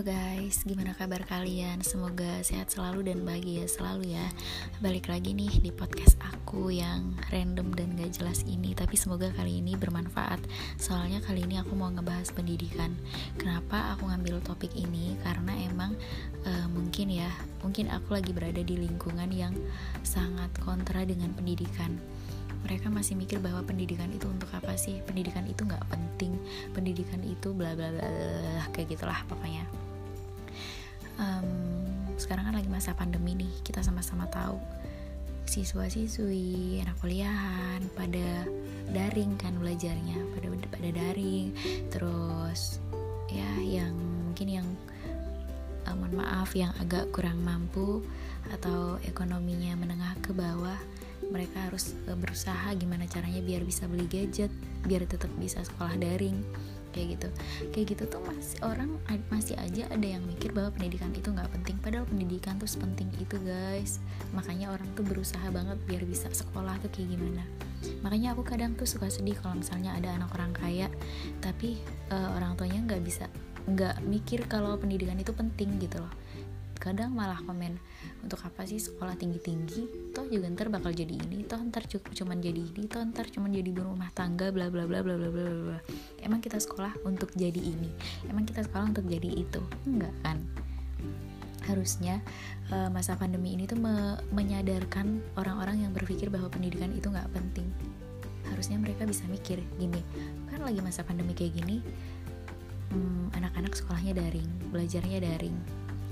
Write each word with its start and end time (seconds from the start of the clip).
Guys, 0.00 0.64
gimana 0.64 0.96
kabar 0.96 1.28
kalian? 1.28 1.84
Semoga 1.84 2.40
sehat 2.40 2.72
selalu 2.72 3.12
dan 3.12 3.20
bahagia 3.20 3.68
selalu 3.68 4.16
ya. 4.16 4.24
Balik 4.80 5.12
lagi 5.12 5.36
nih 5.36 5.60
di 5.60 5.68
podcast 5.68 6.16
aku 6.24 6.72
yang 6.72 7.12
random 7.28 7.68
dan 7.76 7.92
gak 8.00 8.16
jelas 8.16 8.40
ini 8.48 8.72
Tapi 8.72 8.96
semoga 8.96 9.28
kali 9.36 9.60
ini 9.60 9.76
bermanfaat. 9.76 10.40
Soalnya 10.80 11.20
kali 11.20 11.44
ini 11.44 11.60
aku 11.60 11.76
mau 11.76 11.92
ngebahas 11.92 12.32
pendidikan. 12.32 12.96
Kenapa 13.36 13.92
aku 13.92 14.08
ngambil 14.08 14.40
topik 14.40 14.72
ini? 14.72 15.20
Karena 15.20 15.52
emang 15.68 15.92
uh, 16.48 16.66
mungkin 16.72 17.12
ya 17.20 17.28
Mungkin 17.60 17.92
aku 17.92 18.16
lagi 18.16 18.32
berada 18.32 18.64
di 18.64 18.80
lingkungan 18.80 19.28
yang 19.28 19.52
sangat 20.00 20.48
kontra 20.64 21.04
dengan 21.04 21.36
pendidikan. 21.36 22.00
Mereka 22.64 22.88
masih 22.88 23.20
mikir 23.20 23.36
bahwa 23.44 23.60
pendidikan 23.68 24.08
itu 24.08 24.24
untuk 24.32 24.48
apa 24.56 24.80
sih? 24.80 25.04
Pendidikan 25.04 25.44
itu 25.44 25.60
nggak 25.60 25.84
penting. 25.92 26.40
Pendidikan 26.72 27.20
itu 27.20 27.52
bla 27.52 27.76
bla 27.76 27.92
bla 27.92 28.08
kayak 28.72 28.96
gitulah 28.96 29.20
pokoknya 29.28 29.89
um, 31.20 31.48
sekarang 32.16 32.48
kan 32.48 32.54
lagi 32.56 32.72
masa 32.72 32.96
pandemi 32.96 33.36
nih 33.36 33.52
kita 33.60 33.84
sama-sama 33.84 34.24
tahu 34.32 34.56
siswa-siswi 35.44 36.78
anak 36.80 36.96
kuliahan 37.02 37.82
pada 37.98 38.46
daring 38.94 39.34
kan 39.36 39.54
belajarnya 39.58 40.18
pada 40.34 40.46
pada 40.70 40.88
daring. 40.94 41.52
Terus 41.90 42.78
ya 43.30 43.50
yang 43.60 43.94
mungkin 44.30 44.48
yang 44.48 44.68
uh, 45.86 45.94
mohon 45.94 46.22
maaf 46.22 46.54
yang 46.54 46.70
agak 46.78 47.10
kurang 47.10 47.42
mampu 47.42 48.02
atau 48.54 48.98
ekonominya 49.06 49.76
menengah 49.78 50.14
ke 50.22 50.30
bawah 50.32 50.78
mereka 51.28 51.68
harus 51.70 51.94
uh, 52.08 52.16
berusaha 52.16 52.72
gimana 52.78 53.06
caranya 53.06 53.42
biar 53.44 53.62
bisa 53.62 53.84
beli 53.86 54.08
gadget 54.08 54.50
biar 54.86 55.04
tetap 55.04 55.30
bisa 55.36 55.60
sekolah 55.62 55.94
daring 56.00 56.40
kayak 56.92 57.18
gitu. 57.18 57.28
Kayak 57.72 57.86
gitu 57.96 58.04
tuh 58.06 58.22
masih 58.24 58.58
orang 58.62 58.90
masih 59.32 59.56
aja 59.56 59.86
ada 59.90 60.06
yang 60.06 60.22
mikir 60.26 60.50
bahwa 60.54 60.74
pendidikan 60.74 61.10
itu 61.14 61.30
nggak 61.30 61.50
penting 61.54 61.76
padahal 61.80 62.06
pendidikan 62.06 62.58
tuh 62.60 62.68
sepenting 62.68 63.10
itu 63.18 63.36
guys. 63.42 63.98
Makanya 64.36 64.74
orang 64.74 64.88
tuh 64.94 65.02
berusaha 65.06 65.46
banget 65.50 65.78
biar 65.86 66.02
bisa 66.04 66.28
sekolah 66.30 66.76
tuh 66.82 66.90
kayak 66.92 67.16
gimana. 67.16 67.44
Makanya 68.04 68.36
aku 68.36 68.44
kadang 68.44 68.76
tuh 68.76 68.84
suka 68.84 69.08
sedih 69.08 69.38
kalau 69.40 69.56
misalnya 69.56 69.96
ada 69.96 70.12
anak 70.12 70.30
orang 70.36 70.52
kaya 70.52 70.92
tapi 71.40 71.80
uh, 72.12 72.36
orang 72.36 72.52
tuanya 72.54 72.84
nggak 72.84 73.02
bisa 73.02 73.26
nggak 73.68 74.02
mikir 74.08 74.44
kalau 74.48 74.74
pendidikan 74.80 75.20
itu 75.20 75.30
penting 75.36 75.76
gitu 75.78 76.00
loh 76.00 76.12
kadang 76.80 77.12
malah 77.12 77.36
komen 77.44 77.76
untuk 78.24 78.40
apa 78.42 78.64
sih 78.64 78.80
sekolah 78.80 79.14
tinggi-tinggi? 79.20 80.10
Toh 80.16 80.24
juga 80.26 80.48
ntar 80.48 80.72
bakal 80.72 80.96
jadi 80.96 81.12
ini 81.12 81.44
toh 81.44 81.60
ntar 81.68 81.84
cukup 81.84 82.10
cuman 82.16 82.40
jadi 82.40 82.56
ini 82.56 82.88
toh 82.88 83.04
ntar 83.04 83.28
cuman 83.28 83.52
jadi 83.52 83.70
rumah 83.76 84.08
tangga 84.16 84.48
bla 84.48 84.72
bla 84.72 84.88
bla 84.88 85.04
bla 85.04 85.14
bla 85.20 85.28
bla 85.28 85.44
bla 85.76 85.78
emang 86.24 86.40
kita 86.40 86.56
sekolah 86.56 86.96
untuk 87.04 87.30
jadi 87.36 87.60
ini? 87.60 87.92
Emang 88.26 88.48
kita 88.48 88.64
sekolah 88.64 88.96
untuk 88.96 89.04
jadi 89.04 89.28
itu? 89.28 89.60
Enggak 89.84 90.16
kan? 90.24 90.40
Harusnya 91.68 92.24
uh, 92.72 92.88
masa 92.88 93.14
pandemi 93.14 93.54
ini 93.54 93.68
tuh 93.68 93.76
me 93.76 94.16
menyadarkan 94.32 95.20
orang-orang 95.36 95.84
yang 95.84 95.92
berpikir 95.92 96.32
bahwa 96.32 96.48
pendidikan 96.48 96.90
itu 96.96 97.12
nggak 97.12 97.28
penting. 97.36 97.68
Harusnya 98.48 98.80
mereka 98.80 99.06
bisa 99.06 99.22
mikir 99.30 99.62
gini 99.78 100.02
kan 100.60 100.76
lagi 100.76 100.84
masa 100.84 101.00
pandemi 101.00 101.32
kayak 101.32 101.56
gini 101.56 101.80
hmm, 102.92 103.32
anak-anak 103.32 103.72
hmm, 103.72 103.80
sekolahnya 103.80 104.12
daring 104.12 104.50
belajarnya 104.68 105.18
daring 105.24 105.56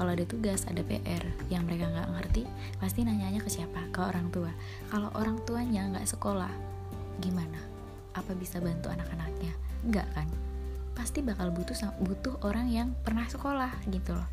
kalau 0.00 0.16
ada 0.16 0.24
tugas 0.24 0.64
ada 0.64 0.80
PR 0.80 1.20
yang 1.52 1.68
mereka 1.68 1.84
nggak 1.92 2.08
ngerti 2.16 2.48
pasti 2.80 3.04
nanyanya 3.04 3.44
ke 3.44 3.52
siapa? 3.52 3.84
Ke 3.92 4.08
orang 4.08 4.32
tua. 4.32 4.48
Kalau 4.88 5.12
orang 5.12 5.44
tuanya 5.44 5.84
nggak 5.92 6.08
sekolah 6.08 6.48
gimana? 7.20 7.60
Apa 8.16 8.32
bisa 8.32 8.64
bantu 8.64 8.88
anak-anaknya? 8.88 9.52
Nggak 9.84 10.08
kan? 10.16 10.24
Pasti 10.96 11.20
bakal 11.20 11.52
butuh 11.52 11.76
butuh 12.00 12.40
orang 12.48 12.72
yang 12.72 12.96
pernah 13.04 13.28
sekolah 13.28 13.68
gitu 13.92 14.16
loh. 14.16 14.24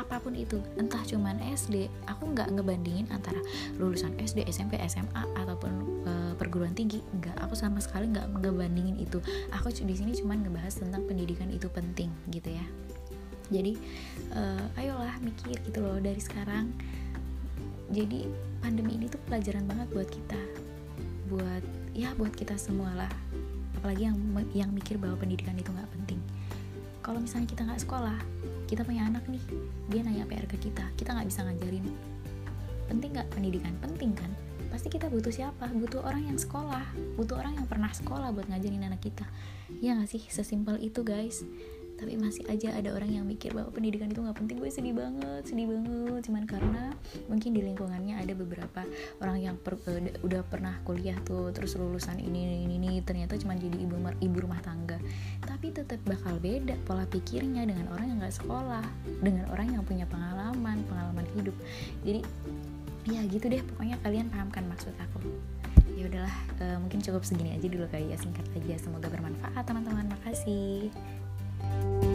Apa 0.00 0.16
pun 0.16 0.32
itu 0.32 0.56
entah 0.80 1.04
cuman 1.04 1.44
SD 1.44 1.92
aku 2.08 2.32
nggak 2.32 2.48
ngebandingin 2.48 3.04
antara 3.12 3.44
lulusan 3.76 4.16
SD 4.16 4.48
SMP 4.48 4.80
SMA 4.88 5.28
ataupun 5.36 5.72
e, 6.08 6.12
perguruan 6.40 6.72
tinggi. 6.72 7.04
Nggak 7.20 7.36
aku 7.36 7.52
sama 7.52 7.84
sekali 7.84 8.08
nggak 8.08 8.32
ngebandingin 8.40 8.96
itu. 8.96 9.20
Aku 9.60 9.68
di 9.68 9.92
sini 9.92 10.16
cuman 10.16 10.40
ngebahas 10.40 10.80
tentang 10.80 11.04
pendidikan 11.04 11.52
itu 11.52 11.68
penting 11.68 12.08
gitu 12.32 12.48
ya. 12.48 12.64
Jadi 13.52 13.76
uh, 14.36 14.80
ayolah 14.80 15.16
mikir 15.20 15.56
gitu 15.62 15.78
loh 15.80 16.00
dari 16.00 16.18
sekarang. 16.20 16.72
Jadi 17.92 18.24
pandemi 18.64 18.96
ini 18.96 19.06
tuh 19.08 19.20
pelajaran 19.28 19.68
banget 19.68 19.88
buat 19.92 20.08
kita. 20.08 20.40
Buat 21.28 21.64
ya 21.92 22.12
buat 22.16 22.32
kita 22.32 22.56
semua 22.56 22.92
lah 22.96 23.12
apalagi 23.82 24.06
yang 24.06 24.16
yang 24.54 24.70
mikir 24.70 24.94
bahwa 24.94 25.18
pendidikan 25.18 25.58
itu 25.58 25.74
nggak 25.74 25.90
penting. 25.90 26.22
Kalau 27.02 27.18
misalnya 27.18 27.50
kita 27.50 27.66
nggak 27.66 27.82
sekolah 27.82 28.14
kita 28.70 28.86
punya 28.86 29.04
anak 29.10 29.26
nih 29.26 29.42
dia 29.90 30.06
nanya 30.06 30.24
PR 30.24 30.46
ke 30.46 30.56
kita 30.56 30.86
kita 30.94 31.10
nggak 31.18 31.26
bisa 31.26 31.42
ngajarin. 31.42 31.82
Penting 32.86 33.10
nggak 33.10 33.28
pendidikan? 33.34 33.74
Penting 33.82 34.14
kan? 34.14 34.30
Pasti 34.70 34.86
kita 34.86 35.10
butuh 35.10 35.34
siapa? 35.34 35.66
Butuh 35.66 36.06
orang 36.06 36.30
yang 36.30 36.38
sekolah. 36.38 36.86
Butuh 37.18 37.42
orang 37.42 37.58
yang 37.58 37.66
pernah 37.66 37.90
sekolah 37.90 38.30
buat 38.30 38.46
ngajarin 38.46 38.86
anak 38.86 39.02
kita. 39.02 39.26
Ya 39.82 39.98
nggak 39.98 40.14
sih? 40.14 40.22
Sesimpel 40.30 40.78
itu 40.78 41.02
guys 41.02 41.42
tapi 42.02 42.18
masih 42.18 42.42
aja 42.50 42.74
ada 42.74 42.90
orang 42.90 43.14
yang 43.14 43.22
mikir 43.22 43.54
bahwa 43.54 43.70
pendidikan 43.70 44.10
itu 44.10 44.18
nggak 44.18 44.34
penting. 44.34 44.58
Gue 44.58 44.74
sedih 44.74 44.90
banget 44.90 45.46
sedih 45.46 45.70
banget. 45.70 46.20
Cuman 46.26 46.42
karena 46.50 46.90
mungkin 47.30 47.54
di 47.54 47.62
lingkungannya 47.62 48.18
ada 48.18 48.34
beberapa 48.34 48.82
orang 49.22 49.38
yang 49.38 49.54
per, 49.54 49.78
uh, 49.78 50.02
udah 50.26 50.42
pernah 50.50 50.74
kuliah 50.82 51.14
tuh 51.22 51.54
terus 51.54 51.78
lulusan 51.78 52.18
ini 52.18 52.66
ini 52.66 52.74
ini 52.74 52.98
ternyata 53.06 53.38
cuma 53.38 53.54
jadi 53.54 53.78
ibu 53.78 53.94
ibu 54.18 54.36
rumah 54.42 54.58
tangga. 54.66 54.98
Tapi 55.46 55.70
tetap 55.70 56.02
bakal 56.02 56.42
beda 56.42 56.74
pola 56.82 57.06
pikirnya 57.06 57.62
dengan 57.62 57.86
orang 57.94 58.10
yang 58.10 58.18
nggak 58.18 58.34
sekolah 58.34 58.82
dengan 59.22 59.46
orang 59.54 59.78
yang 59.78 59.86
punya 59.86 60.02
pengalaman 60.10 60.82
pengalaman 60.90 61.26
hidup. 61.38 61.54
Jadi 62.02 62.26
ya 63.06 63.22
gitu 63.30 63.46
deh. 63.46 63.62
Pokoknya 63.62 63.94
kalian 64.02 64.26
pahamkan 64.26 64.66
maksud 64.66 64.90
aku. 64.98 65.22
Ya 65.92 66.10
udahlah 66.10 66.34
uh, 66.58 66.78
mungkin 66.82 66.98
cukup 66.98 67.22
segini 67.22 67.54
aja 67.54 67.68
dulu 67.70 67.86
kali 67.86 68.10
ya 68.10 68.18
singkat 68.18 68.42
aja. 68.58 68.74
Semoga 68.80 69.06
bermanfaat 69.06 69.62
teman-teman. 69.62 70.10
Makasih 70.10 70.90
Thank 71.62 72.04
you. 72.04 72.11